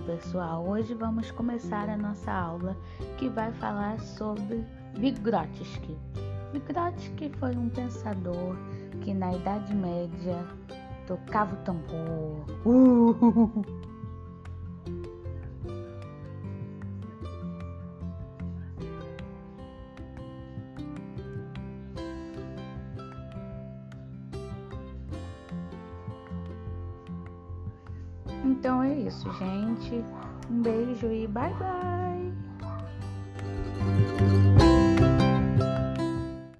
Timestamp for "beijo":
30.62-31.06